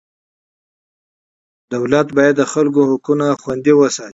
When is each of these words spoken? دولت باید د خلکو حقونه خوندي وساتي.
دولت 1.73 2.07
باید 2.17 2.35
د 2.37 2.43
خلکو 2.53 2.81
حقونه 2.89 3.25
خوندي 3.41 3.73
وساتي. 3.75 4.09